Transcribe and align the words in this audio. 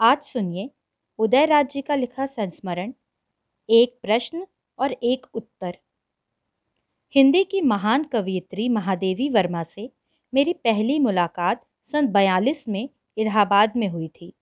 आज 0.00 0.22
सुनिए 0.22 0.68
उदयराज 1.18 1.68
जी 1.70 1.80
का 1.82 1.94
लिखा 1.94 2.24
संस्मरण, 2.26 2.92
एक 3.68 3.94
प्रश्न 4.02 4.46
और 4.78 4.92
एक 4.92 5.26
उत्तर। 5.34 5.76
हिंदी 7.14 7.42
की 7.44 7.60
महान 7.60 8.04
कवियत्री 8.04 8.68
महादेवी 8.68 9.28
वर्मा 9.28 9.62
से 9.62 9.88
मेरी 10.32 10.52
पहली 10.54 10.98
मुलाकात 10.98 11.62
सन 11.90 12.06
बयालीस 12.06 12.68
में 12.68 12.88
इलाहाबाद 13.16 13.76
में 13.76 13.88
हुई 13.88 14.08
थी, 14.10 14.32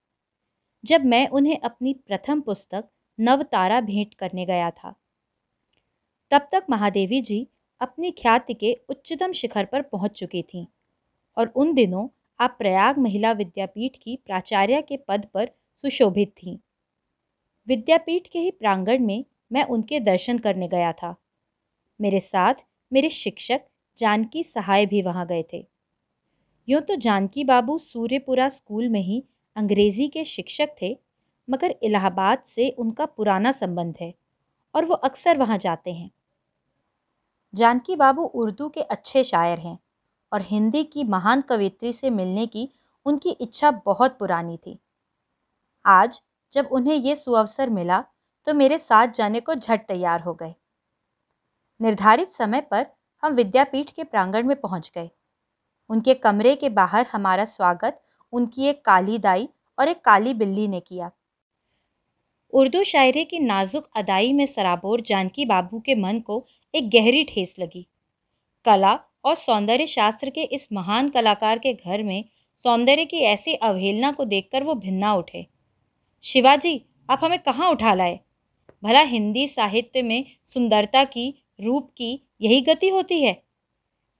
जब 0.84 1.04
मैं 1.04 1.26
उन्हें 1.28 1.58
अपनी 1.60 1.94
प्रथम 2.08 2.40
पुस्तक 2.40 2.88
नवतारा 3.18 3.80
भेंट 3.82 4.14
करने 4.14 4.46
गया 4.46 4.70
था। 4.70 4.94
तब 6.32 6.48
तक 6.52 6.66
महादेवी 6.70 7.20
जी 7.22 7.46
अपनी 7.80 8.10
ख्याति 8.12 8.54
के 8.54 8.76
उच्चतम 8.88 9.32
शिखर 9.32 9.64
पर 9.64 9.82
पहुँच 9.82 10.18
चुकी 10.18 10.42
थीं 10.44 10.66
और 11.36 11.52
उन 11.56 11.74
दिनों 11.74 12.06
आप 12.40 12.56
प्रयाग 12.58 12.98
महिला 12.98 13.32
विद्यापीठ 13.32 13.96
की 14.02 14.16
प्राचार्य 14.16 14.82
के 14.82 14.96
पद 14.96 15.26
पर 15.34 15.50
सुशोभित 15.76 16.32
थीं। 16.32 16.56
विद्यापीठ 17.68 18.26
के 18.26 18.38
ही 18.38 18.50
प्रांगण 18.50 18.98
में 18.98 19.24
मैं 19.52 19.64
उनके 19.64 20.00
दर्शन 20.00 20.38
करने 20.38 20.68
गया 20.68 20.92
था। 20.92 21.14
मेरे 22.00 22.20
साथ 22.20 22.54
मेरे 22.92 23.10
शिक्षक 23.10 23.60
जानकी 23.98 24.42
सहाय 24.44 24.86
भी 24.86 25.02
वहाँ 25.02 25.26
गए 25.26 25.44
थे। 25.52 25.66
यूँ 26.68 26.80
तो 26.80 26.96
जानकी 26.96 27.44
बाबू 27.44 27.78
सूर्यपुरा 27.78 28.48
स्कूल 28.48 28.88
में 28.88 29.00
ही 29.00 29.22
अंग्रेज़ी 29.56 30.08
के 30.08 30.24
शिक्षक 30.24 30.68
थे, 30.82 30.98
मगर 31.50 31.74
इलाहाबाद 31.82 32.42
से 32.46 32.68
उनका 32.70 33.06
पुराना 33.06 33.52
संबंध 33.52 33.94
है 34.00 34.14
और 34.74 34.84
वो 34.84 34.94
अक्सर 34.94 35.38
वहाँ 35.38 35.58
जाते 35.58 35.92
हैं। 35.92 36.10
जानकी 37.54 37.96
बाबू 37.96 38.22
उर्दू 38.22 38.68
के 38.68 38.80
अच्छे 38.80 39.24
शायर 39.24 39.58
हैं। 39.58 39.78
और 40.34 40.42
हिंदी 40.42 40.82
की 40.84 41.04
महान 41.04 41.40
कवित्री 41.40 41.92
से 41.92 42.10
मिलने 42.10 42.46
की 42.46 42.68
उनकी 43.06 43.30
इच्छा 43.30 43.70
बहुत 43.86 44.16
पुरानी 44.18 44.56
थी। 44.56 44.78
आज 45.84 46.20
जब 46.54 46.68
उन्हें 46.72 46.94
ये 46.96 47.14
सुअवसर 47.16 47.70
मिला 47.70 48.00
तो 48.46 48.54
मेरे 48.54 48.78
साथ 48.78 49.14
जाने 49.16 49.40
को 49.40 49.54
झट 49.54 49.86
तैयार 49.88 50.20
हो 50.20 50.34
गए। 50.34 50.54
निर्धारित 51.80 52.32
समय 52.38 52.60
पर 52.60 52.86
हम 53.22 53.34
विद्यापीठ 53.34 53.90
के 53.90 54.04
प्रांगण 54.04 54.46
में 54.46 54.56
पहुँच 54.56 54.90
गए। 54.94 55.10
उनके 55.90 56.14
कमरे 56.14 56.54
के 56.56 56.68
बाहर 56.70 57.06
हमारा 57.12 57.44
स्वागत 57.44 58.00
उनकी 58.32 58.66
एक 58.66 58.84
काली 58.84 59.18
दाई 59.18 59.48
और 59.78 59.88
एक 59.88 60.00
काली 60.04 60.34
बिल्ली 60.34 60.68
ने 60.68 60.80
किया। 60.80 61.10
उर्दू 62.52 62.82
शायरी 62.84 63.24
की 63.24 63.38
नाजुक 63.38 63.88
अदाई 63.96 64.32
में 64.32 64.46
सराबोर 64.46 65.00
जानकी 65.00 65.44
बाबू 65.46 65.80
के 65.80 65.94
मन 65.94 66.20
को 66.20 66.44
एक 66.74 66.90
गहरी 66.90 67.24
ठेस 67.24 67.54
लगी। 67.58 67.86
कला 68.64 68.94
और 69.24 69.34
सौंदर्य 69.34 69.86
शास्त्र 69.86 70.30
के 70.30 70.42
इस 70.42 70.68
महान 70.72 71.08
कलाकार 71.08 71.58
के 71.58 71.72
घर 71.74 72.02
में 72.02 72.24
सौंदर्य 72.56 73.04
की 73.04 73.18
ऐसी 73.18 73.54
अवहेलना 73.54 74.12
को 74.12 74.24
देखकर 74.24 74.64
वो 74.64 74.74
भिन्ना 74.74 75.14
उठे। 75.14 75.46
शिवाजी, 76.24 76.84
आप 77.10 77.20
हमें 77.24 77.38
कहाँ 77.38 77.70
उठा 77.70 77.94
लाए? 77.94 78.20
भला 78.82 79.00
हिंदी 79.00 79.46
साहित्य 79.48 80.02
में 80.02 80.24
सुंदरता 80.44 81.04
की, 81.04 81.34
रूप 81.60 81.90
की 81.96 82.28
यही 82.40 82.60
गति 82.60 82.88
होती 82.88 83.22
है? 83.22 83.42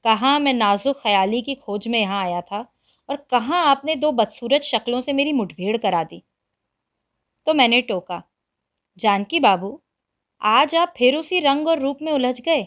कहाँ 0.05 0.41
मैं 0.41 0.53
नाजुक 0.53 0.97
ख्याली 0.97 1.43
की 1.43 1.55
खोज 1.55 1.89
में 1.89 2.01
यहाँ 2.01 2.23
आया 2.25 2.41
था 2.41 2.67
और 3.09 3.17
कहाँ 3.31 3.65
आपने 3.67 3.95
दो 3.97 4.13
बदसूरत 4.13 4.63
शक्लों 4.63 5.01
से 5.01 5.13
मेरी 5.13 5.33
मुठभेड़ 5.33 5.77
करा 5.77 6.05
दी? 6.05 6.23
तो 7.47 7.55
मैंने 7.55 7.81
टोका, 7.81 8.23
जानकी 8.99 9.41
बाबू, 9.41 9.81
आज 10.43 10.75
आप 10.75 10.95
फिर 10.97 11.17
उसी 11.17 11.41
रंग 11.41 11.69
और 11.69 11.79
रूप 11.79 11.99
में 12.03 12.13
उलझ 12.13 12.41
गए? 12.41 12.67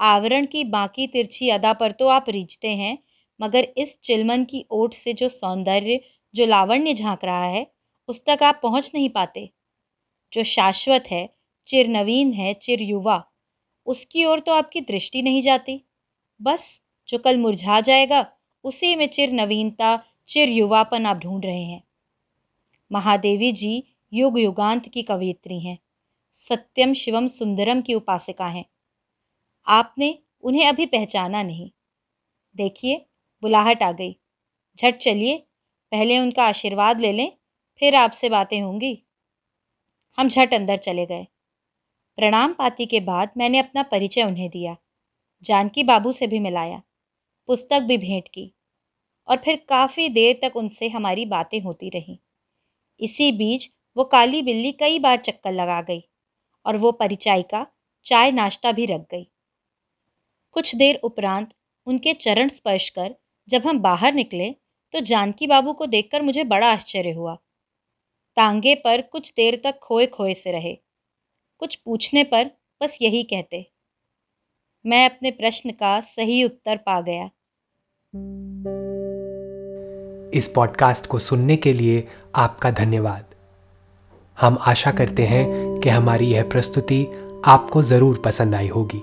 आवरण 0.00 0.46
की 0.46 0.64
बाकी 0.64 1.06
तिरछी 1.06 1.48
अदा 1.50 1.72
पर 1.72 1.92
तो 1.92 2.06
आप 2.08 2.28
रिझते 2.28 2.68
हैं, 2.68 2.98
मगर 3.40 3.68
इस 3.76 3.98
चिलमन 4.04 4.44
की 4.44 4.64
ओट 4.70 4.94
से 4.94 5.12
जो 5.12 5.28
सौंदर्य, 5.28 6.00
जो 6.34 6.46
लावण्य 6.46 6.94
झाँक 6.94 7.24
रहा 7.24 7.44
है, 7.44 7.66
उस 8.08 8.24
तक 8.24 8.42
आप 8.42 8.60
पहुँच 8.62 8.90
नहीं 8.94 9.08
पाते। 9.08 9.48
जो 10.32 10.44
शाश्वत 10.44 11.04
है 11.10 11.28
चिर 11.68 11.88
नवीन 11.88 12.32
है 12.32 12.52
चिर 12.54 12.82
युवा 12.82 13.22
उसकी 13.86 14.24
ओर 14.24 14.40
तो 14.40 14.52
आपकी 14.52 14.80
दृष्टि 14.80 15.22
नहीं 15.22 15.42
जाती। 15.42 15.80
बस, 16.40 16.80
जो 17.08 17.18
कल 17.18 17.36
मुरझा 17.36 17.80
जाएगा, 17.80 18.26
उसी 18.64 18.94
में 18.96 19.06
चिर 19.08 19.32
नवीनता 19.32 19.96
चिर 20.28 20.48
युवापन 20.48 21.06
आप 21.06 21.16
ढूंढ 21.16 21.44
रहे 21.44 21.62
हैं। 21.62 21.82
महादेवी 22.90 23.52
जी 23.52 23.82
युग 24.12 24.38
युगांत 24.38 24.88
की 24.88 25.02
कवयित्री 25.02 25.58
हैं, 25.60 25.78
सत्यम 26.50 26.92
शिवम 26.94 27.26
सुंदरम 27.28 27.80
की 27.80 27.94
उपासिका 27.94 28.46
हैं। 28.46 28.64
आपने 29.66 30.18
उन्हें 30.42 30.68
अभी 30.68 30.86
पहचाना 30.86 31.42
नहीं। 31.42 31.70
देखिए, 32.56 33.06
बुलाहट 33.42 33.82
आ 33.82 33.92
गई। 33.92 34.16
झट 34.78 34.96
चलिए, 34.96 35.38
पहले 35.90 36.18
उनका 36.18 36.44
आशीर्वाद 36.44 37.00
ले 37.00 37.12
लें, 37.12 37.32
फिर 37.78 37.94
आपसे 37.94 38.28
बातें 38.28 38.60
होंगी। 38.60 39.02
हम 40.18 40.28
झट 40.28 40.54
अंदर 40.54 40.76
चले 40.76 41.06
गए। 41.06 41.26
प्रणाम 42.16 42.52
पाती 42.52 42.86
के 42.86 43.00
बाद 43.00 43.30
मैंने 43.36 43.58
अपना 43.58 43.82
परिचय 43.82 44.22
उन्हें 44.22 44.50
दिया। 44.50 44.76
जानकी 45.42 45.82
बाबू 45.82 46.12
से 46.12 46.26
भी 46.26 46.38
मिलाया। 46.38 46.82
पुस्तक 47.46 47.80
भी 47.80 47.98
भेंट 47.98 48.28
की। 48.28 48.54
और 49.28 49.36
फिर 49.36 49.66
काफ़ी 49.68 50.08
देर 50.08 50.40
तक 50.44 50.56
उनसे 50.56 50.88
हमारी 50.88 51.26
बातें 51.26 51.60
होती 51.60 51.88
रहीं। 51.88 52.18
इसी 53.00 53.32
बीच 53.32 53.70
वो 53.96 54.04
काली 54.04 54.42
बिल्ली 54.42 54.72
कई 54.72 54.98
बार 54.98 55.16
चक्कर 55.16 55.52
लगा 55.52 55.82
गई 55.82 56.02
और 56.66 56.76
वो 56.76 56.92
परिचायिका 56.92 57.66
चाय 58.04 58.32
नाश्ता 58.32 58.72
भी 58.72 58.86
रख 58.86 59.00
गई। 59.00 59.30
कुछ 60.52 60.74
देर 60.76 61.00
उपरांत 61.04 61.50
उनके 61.86 62.14
चरण 62.14 62.48
स्पर्श 62.48 62.88
कर 62.88 63.14
जब 63.48 63.66
हम 63.66 63.78
बाहर 63.78 64.14
निकले 64.14 64.50
तो 64.94 65.00
जानकी 65.00 65.46
बाबू 65.46 65.72
को 65.72 65.86
देखकर 65.86 66.22
मुझे 66.22 66.44
बड़ा 66.44 66.72
आश्चर्य 66.72 67.10
हुआ। 67.10 67.34
तांगे 68.36 68.74
पर 68.74 69.00
कुछ 69.02 69.32
देर 69.36 69.60
तक 69.64 69.78
खोए 69.78 70.06
खोए 70.06 70.34
से 70.34 70.52
रहे। 70.52 70.74
कुछ 71.58 71.74
पूछने 71.74 72.24
पर 72.24 72.50
बस 72.82 72.98
यही 73.02 73.22
कहते। 73.22 73.72
मैं 74.84 75.04
अपने 75.10 75.30
प्रश्न 75.30 75.70
का 75.70 76.00
सही 76.00 76.44
उत्तर 76.44 76.76
पा 76.76 77.00
गया। 77.00 77.24
इस 80.34 80.52
पॉडकास्ट 80.54 81.06
को 81.06 81.18
सुनने 81.18 81.56
के 81.56 81.72
लिए 81.72 82.06
आपका 82.36 82.70
धन्यवाद। 82.70 83.34
हम 84.40 84.58
आशा 84.60 84.90
करते 84.90 85.26
हैं 85.26 85.46
कि 85.80 85.88
हमारी 85.88 86.26
यह 86.26 86.48
प्रस्तुति 86.48 87.04
आपको 87.44 87.82
ज़रूर 87.82 88.22
पसंद 88.24 88.54
आई 88.54 88.68
होगी। 88.68 89.02